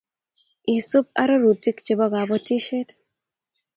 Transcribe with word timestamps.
Isub 0.75 1.05
arorutik 1.21 1.77
Chebo 1.85 2.05
kapotisiet 2.13 2.89